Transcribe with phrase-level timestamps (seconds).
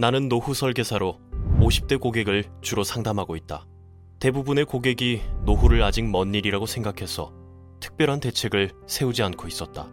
[0.00, 1.20] 나는 노후 설계사로
[1.60, 3.66] 50대 고객을 주로 상담하고 있다.
[4.18, 7.34] 대부분의 고객이 노후를 아직 먼 일이라고 생각해서
[7.80, 9.90] 특별한 대책을 세우지 않고 있었다.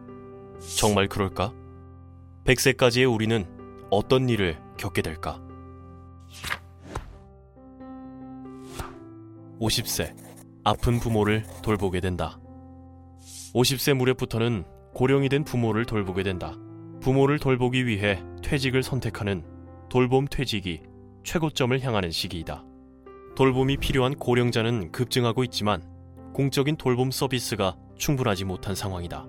[0.78, 1.54] 정말 그럴까?
[2.46, 3.46] 100세까지의 우리는
[3.90, 5.42] 어떤 일을 겪게 될까?
[9.60, 10.16] 50세.
[10.64, 12.40] 아픈 부모를 돌보게 된다.
[13.54, 14.64] 50세 무렵부터는
[14.94, 16.56] 고령이 된 부모를 돌보게 된다.
[17.02, 19.57] 부모를 돌보기 위해 퇴직을 선택하는
[19.90, 20.82] 돌봄 퇴직이
[21.24, 22.64] 최고점을 향하는 시기이다.
[23.36, 25.82] 돌봄이 필요한 고령자는 급증하고 있지만
[26.34, 29.26] 공적인 돌봄 서비스가 충분하지 못한 상황이다.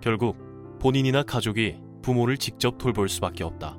[0.00, 3.76] 결국 본인이나 가족이 부모를 직접 돌볼 수밖에 없다.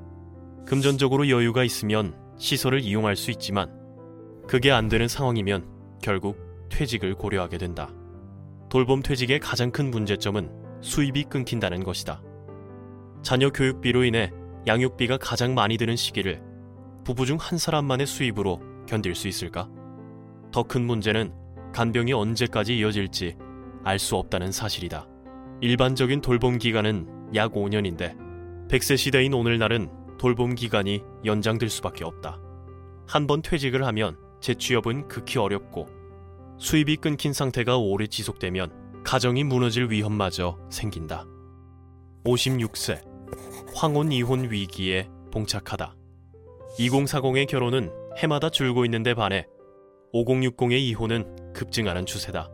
[0.65, 3.73] 금전적으로 여유가 있으면 시설을 이용할 수 있지만
[4.47, 5.67] 그게 안 되는 상황이면
[6.01, 6.37] 결국
[6.69, 7.89] 퇴직을 고려하게 된다.
[8.69, 12.21] 돌봄 퇴직의 가장 큰 문제점은 수입이 끊긴다는 것이다.
[13.23, 14.31] 자녀 교육비로 인해
[14.69, 16.43] 양육비가 가장 많이 드는 시기를
[17.03, 19.67] 부부 중 한 사람만의 수입으로 견딜 수 있을까?
[20.51, 21.33] 더 큰 문제는
[21.73, 23.35] 간병이 언제까지 이어질지
[23.83, 25.07] 알 수 없다는 사실이다.
[25.61, 28.15] 일반적인 돌봄 기간은 약 5년인데
[28.69, 32.39] 100세 시대인 오늘날은 돌봄 기간이 연장될 수밖에 없다.
[33.07, 35.87] 한 번 퇴직을 하면 재취업은 극히 어렵고
[36.59, 41.25] 수입이 끊긴 상태가 오래 지속되면 가정이 무너질 위험마저 생긴다.
[42.23, 43.08] 56세
[43.75, 45.95] 황혼 이혼 위기에 봉착하다.
[46.77, 49.45] 2040의 결혼은 해마다 줄고 있는데 반해
[50.13, 52.49] 5060의 이혼은 급증하는 추세다.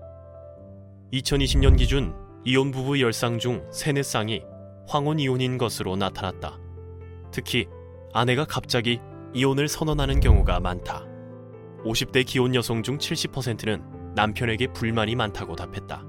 [1.13, 4.43] 2020년 기준 이혼 부부 10쌍 중 3, 4쌍이
[4.87, 6.59] 황혼 이혼인 것으로 나타났다.
[7.31, 7.67] 특히
[8.13, 8.99] 아내가 갑자기
[9.33, 11.05] 이혼을 선언하는 경우가 많다.
[11.83, 16.03] 50대 기혼 여성 중 70%는 남편에게 불만이 많다고 답했다.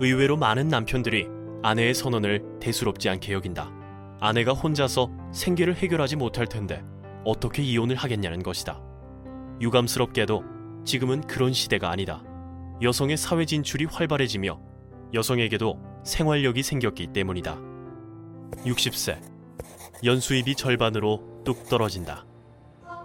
[0.00, 1.26] 의외로 많은 남편들이
[1.62, 3.77] 아내의 선언을 대수롭지 않게 여긴다.
[4.20, 6.82] 아내가 혼자서 생계를 해결하지 못할 텐데
[7.24, 8.80] 어떻게 이혼을 하겠냐는 것이다.
[9.60, 10.44] 유감스럽게도
[10.84, 12.22] 지금은 그런 시대가 아니다.
[12.82, 14.60] 여성의 사회 진출이 활발해지며
[15.14, 17.58] 여성에게도 생활력이 생겼기 때문이다.
[18.64, 19.20] 60세.
[20.04, 22.24] 연수입이 절반으로 뚝 떨어진다.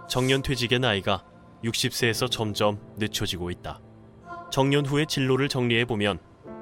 [0.08, 1.24] 정년 퇴직의 나이가
[1.64, 3.80] 60세에서 점점 늦춰지고 있다.
[4.50, 6.18] 정년 후의 진로를 정리해 보면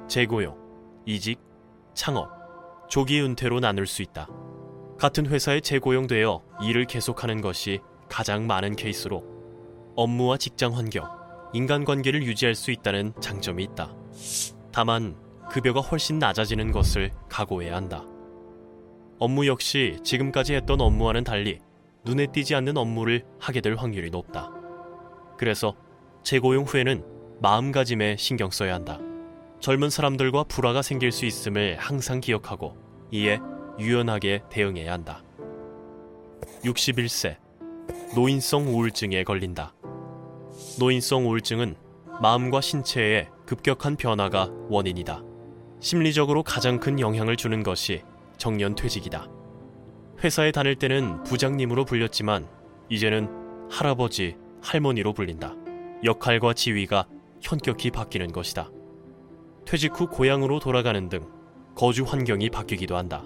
[0.07, 0.57] 재고용,
[1.05, 1.39] 이직,
[1.93, 2.31] 창업,
[2.93, 4.27] 조기 은퇴로 나눌 수 있다.
[4.99, 9.23] 같은 회사에 재고용되어 일을 계속하는 것이 가장 많은 케이스로
[9.95, 11.09] 업무와 직장 환경,
[11.53, 13.95] 인간관계를 유지할 수 있다는 장점이 있다.
[14.71, 15.15] 다만
[15.49, 18.05] 급여가 훨씬 낮아지는 것을 각오해야 한다.
[19.17, 21.61] 업무 역시 지금까지 했던 업무와는 달리
[22.05, 24.51] 눈에 띄지 않는 업무를 하게 될 확률이 높다.
[25.39, 25.75] 그래서
[26.21, 27.03] 재고용 후에는
[27.41, 28.99] 마음가짐에 신경 써야 한다.
[29.61, 32.82] 젊은 사람들과 불화가 생길 수 있음을 항상 기억하고
[33.13, 33.39] 이에
[33.77, 35.23] 유연하게 대응해야 한다.
[36.63, 37.37] 61세
[38.15, 39.75] 노인성 우울증에 걸린다.
[40.79, 41.75] 노인성 우울증은
[42.19, 45.21] 마음과 신체의 급격한 변화가 원인이다.
[45.79, 48.01] 심리적으로 가장 큰 영향을 주는 것이
[48.37, 49.27] 정년 퇴직이다.
[50.23, 52.47] 회사에 다닐 때는 부장님으로 불렸지만
[52.89, 53.29] 이제는
[53.69, 55.53] 할아버지, 할머니로 불린다.
[56.03, 57.05] 역할과 지위가
[57.41, 58.71] 현격히 바뀌는 것이다.
[59.65, 61.32] 퇴직 후 고향으로 돌아가는 등
[61.75, 63.23] 거주 환경이 바뀌기도 한다.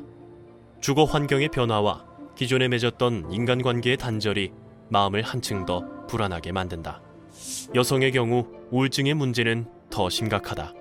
[0.82, 4.52] 주거 환경의 변화와 기존에 맺었던 인간관계의 단절이
[4.90, 7.02] 마음을 한층 더 불안하게 만든다.
[7.76, 10.74] 여성의 경우 우울증의 문제는 더 심각하다.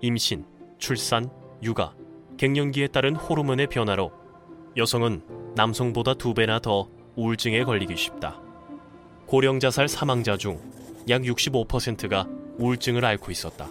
[0.00, 0.44] 임신,
[0.78, 1.30] 출산,
[1.62, 1.94] 육아,
[2.38, 4.12] 갱년기에 따른 호르몬의 변화로
[4.76, 5.22] 여성은
[5.56, 8.40] 남성보다 두 배나 더 우울증에 걸리기 쉽다.
[9.26, 13.68] 고령 자살 사망자 중 약 65%가 우울증을 앓고 있었다.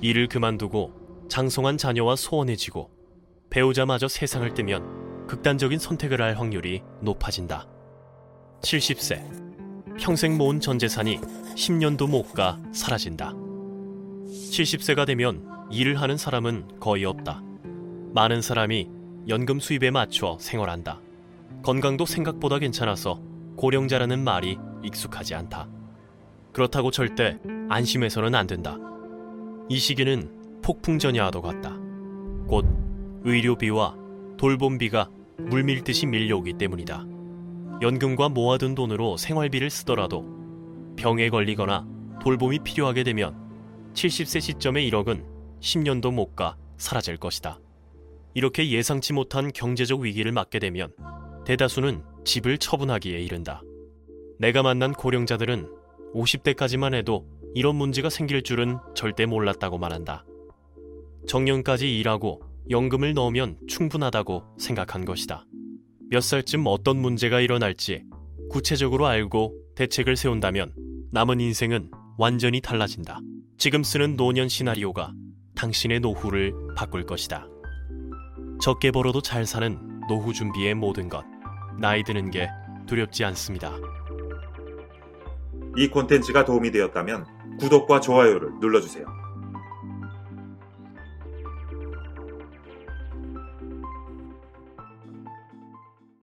[0.00, 0.92] 일을 그만두고
[1.28, 2.90] 장성한 자녀와 소원해지고
[3.50, 7.66] 배우자마저 세상을 뜨면 극단적인 선택을 할 확률이 높아진다.
[8.62, 9.96] 70세.
[9.98, 13.32] 평생 모은 전 재산이 10년도 못 가 사라진다.
[14.26, 17.42] 70세가 되면 일을 하는 사람은 거의 없다.
[18.14, 18.88] 많은 사람이
[19.28, 21.00] 연금 수입에 맞춰 생활한다.
[21.62, 23.20] 건강도 생각보다 괜찮아서
[23.56, 25.68] 고령자라는 말이 익숙하지 않다.
[26.52, 27.38] 그렇다고 절대
[27.68, 28.76] 안심해서는 안 된다.
[29.68, 31.76] 이 시기는 폭풍전야와도 같다.
[32.46, 32.64] 곧
[33.24, 33.96] 의료비와
[34.36, 35.08] 돌봄비가
[35.38, 37.04] 물밀듯이 밀려오기 때문이다.
[37.80, 40.24] 연금과 모아둔 돈으로 생활비를 쓰더라도
[40.96, 41.86] 병에 걸리거나
[42.20, 43.36] 돌봄이 필요하게 되면
[43.94, 45.24] 70세 시점의 1억은
[45.60, 47.58] 10년도 못 가 사라질 것이다.
[48.34, 50.92] 이렇게 예상치 못한 경제적 위기를 맞게 되면
[51.44, 53.62] 대다수는 집을 처분하기에 이른다.
[54.38, 55.68] 내가 만난 고령자들은
[56.14, 60.24] 50대까지만 해도 이런 문제가 생길 줄은 절대 몰랐다고 말한다.
[61.28, 62.40] 정년까지 일하고
[62.70, 65.44] 연금을 넣으면 충분하다고 생각한 것이다.
[66.08, 68.02] 몇 살쯤 어떤 문제가 일어날지
[68.50, 70.74] 구체적으로 알고 대책을 세운다면
[71.12, 73.20] 남은 인생은 완전히 달라진다.
[73.58, 75.12] 지금 쓰는 노년 시나리오가
[75.54, 77.46] 당신의 노후를 바꿀 것이다.
[78.60, 81.24] 적게 벌어도 잘 사는 노후 준비의 모든 것.
[81.78, 82.48] 나이 드는 게
[82.86, 83.76] 두렵지 않습니다.
[85.76, 87.26] 이 콘텐츠가 도움이 되었다면
[87.60, 89.17] 구독과 좋아요를 눌러주세요.